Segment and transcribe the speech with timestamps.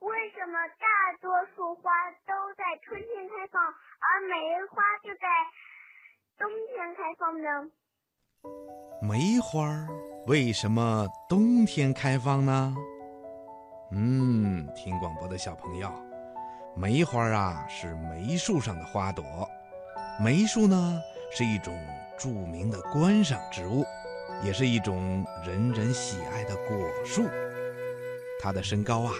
[0.00, 0.86] 为什么大
[1.20, 1.90] 多数花
[2.24, 5.26] 都在春天开放，而梅花就在
[6.38, 7.48] 冬天开放呢？
[9.02, 9.86] 梅花
[10.28, 12.74] 为什么冬天开放呢？
[13.90, 15.90] 嗯，听广播的小朋友，
[16.76, 19.24] 梅花啊是梅树上的花朵。
[20.22, 21.00] 梅树呢
[21.32, 21.76] 是一种
[22.16, 23.84] 著名的观赏植物，
[24.44, 27.28] 也是一种人人喜爱的果树。
[28.40, 29.12] 它的身高啊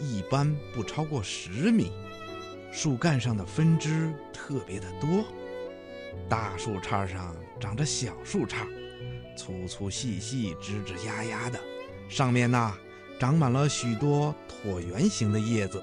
[0.00, 1.92] 一般不超过十米，
[2.72, 5.24] 树干上的分支特别的多。
[6.28, 8.66] 大树杈上长着小树杈，
[9.36, 11.60] 粗粗细细、枝枝丫丫的，
[12.08, 12.74] 上面呢
[13.18, 15.82] 长满了许多椭圆形的叶子。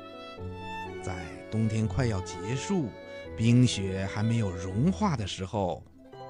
[1.03, 2.89] 在冬天快要结束、
[3.37, 5.83] 冰雪还没有融化的时候，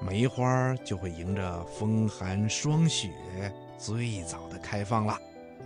[0.06, 3.10] 梅花就会迎着风寒霜雪，
[3.78, 5.18] 最早的开放了，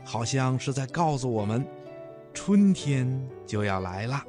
[0.05, 1.67] 好像是在告诉我们，
[2.33, 3.07] 春天
[3.47, 4.25] 就要来了。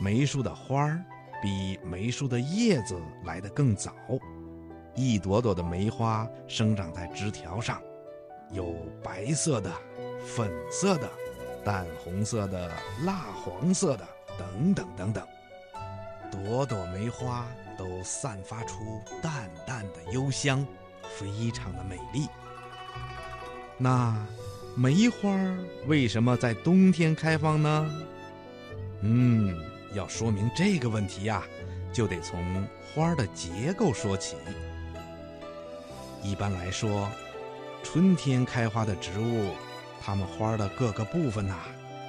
[0.00, 1.04] 梅树的花儿。
[1.44, 3.92] 比梅树的叶子来得更早，
[4.94, 7.82] 一朵朵的梅花生长在枝条上，
[8.52, 9.68] 有白色的、
[10.24, 11.10] 粉色的、
[11.64, 12.70] 淡红色的、
[13.04, 14.06] 蜡黄色的，
[14.38, 15.26] 等等等等。
[16.30, 17.44] 朵朵梅花
[17.76, 20.64] 都散发出淡淡的幽香，
[21.18, 22.28] 非常的美丽。
[23.76, 24.16] 那
[24.74, 25.36] 梅花
[25.86, 27.90] 为什么在冬天开放呢？
[29.02, 29.54] 嗯。
[29.94, 31.42] 要说明这个问题呀，
[31.92, 34.36] 就得从花的结构说起。
[36.22, 37.06] 一般来说，
[37.82, 39.50] 春天开花的植物，
[40.00, 41.58] 它们花的各个部分呐，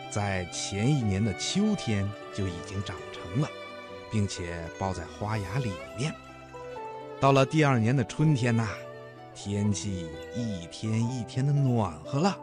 [0.09, 3.49] 在前一年的秋天就已经长成了，
[4.09, 6.15] 并且包在花芽里面。
[7.19, 8.69] 到了第二年的春天呐，
[9.35, 12.38] 天气一天一天的暖和了，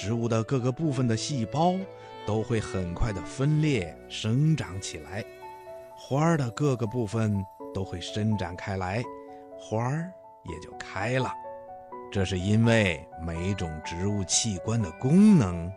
[0.00, 1.74] 植物的各个部分的细胞。
[2.26, 5.24] 都会很快的分裂生长起来，
[5.96, 7.34] 花儿的各个部分
[7.74, 9.02] 都会伸展开来，
[9.58, 10.12] 花儿
[10.44, 11.32] 也就开了。
[12.12, 15.72] 这是因为每种植物器官的功能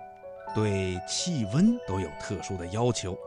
[0.53, 3.17] 对气温都有特殊的要求。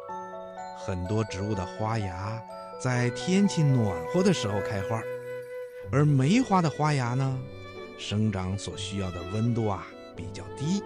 [0.77, 2.41] 很多植物的花芽
[2.79, 5.03] 在天气暖和的时候开花，
[5.91, 7.37] 而梅花的花芽呢，
[7.99, 10.83] 生长所需要的温度啊比较低。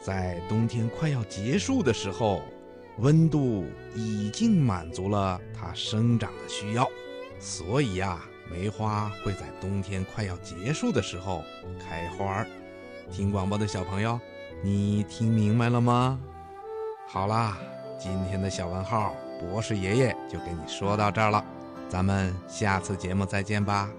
[0.00, 2.42] 在冬天快要结束的时候，
[2.98, 6.86] 温度已经满足了它生长的需要，
[7.38, 11.42] 所以呀，梅花会在冬天快要结束的时候
[11.78, 12.46] 开花儿。
[13.10, 14.20] 听广播的小朋友，
[14.62, 16.20] 你听明白了吗？
[17.08, 17.56] 好啦，
[17.98, 21.44] 今天的小问号博士爷爷就给你说到这儿了，
[21.88, 23.90] 咱们下次节目再见吧。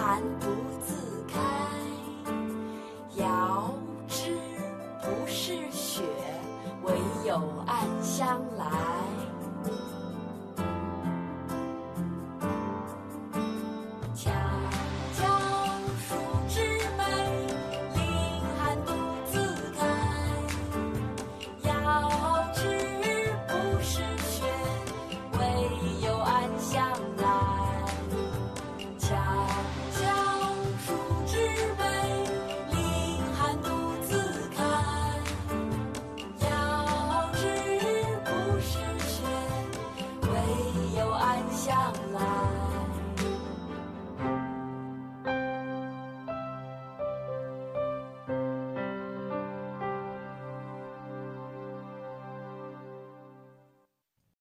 [0.00, 0.48] 寒独
[0.80, 1.09] 自